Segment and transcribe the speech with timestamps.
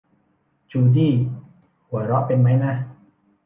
[0.71, 1.13] จูดี้
[1.87, 2.73] หัวเราะเป็นมั้ยนะ